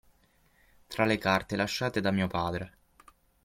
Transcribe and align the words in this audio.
Tra 0.87 1.05
le 1.05 1.19
carte 1.19 1.55
lasciate 1.55 2.01
da 2.01 2.09
mio 2.09 2.25
padre. 2.25 2.77